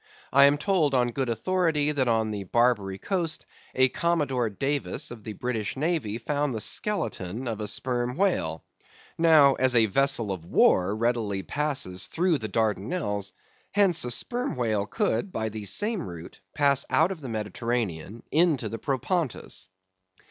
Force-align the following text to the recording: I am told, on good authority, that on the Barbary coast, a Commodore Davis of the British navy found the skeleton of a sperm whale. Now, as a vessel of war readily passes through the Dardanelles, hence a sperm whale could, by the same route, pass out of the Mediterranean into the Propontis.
I 0.33 0.45
am 0.45 0.57
told, 0.57 0.95
on 0.95 1.11
good 1.11 1.29
authority, 1.29 1.91
that 1.91 2.07
on 2.07 2.31
the 2.31 2.45
Barbary 2.45 2.97
coast, 2.97 3.45
a 3.75 3.87
Commodore 3.89 4.49
Davis 4.49 5.11
of 5.11 5.23
the 5.23 5.33
British 5.33 5.77
navy 5.77 6.17
found 6.17 6.53
the 6.53 6.59
skeleton 6.59 7.47
of 7.47 7.61
a 7.61 7.67
sperm 7.67 8.17
whale. 8.17 8.63
Now, 9.19 9.53
as 9.53 9.75
a 9.75 9.85
vessel 9.85 10.31
of 10.31 10.43
war 10.43 10.95
readily 10.95 11.43
passes 11.43 12.07
through 12.07 12.39
the 12.39 12.47
Dardanelles, 12.49 13.31
hence 13.73 14.03
a 14.03 14.09
sperm 14.09 14.55
whale 14.55 14.87
could, 14.87 15.31
by 15.31 15.49
the 15.49 15.65
same 15.65 16.07
route, 16.09 16.39
pass 16.55 16.83
out 16.89 17.11
of 17.11 17.21
the 17.21 17.29
Mediterranean 17.29 18.23
into 18.31 18.69
the 18.69 18.79
Propontis. 18.79 19.67